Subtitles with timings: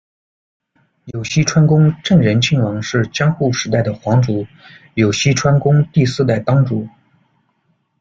[1.05, 4.47] 有栖川宫正仁亲王是江户时代的皇族，
[4.95, 6.87] 有栖川宫第四代当主。